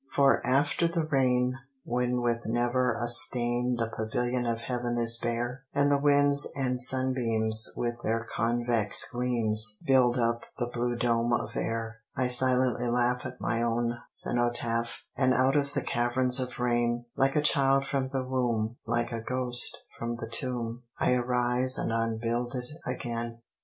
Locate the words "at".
13.27-13.39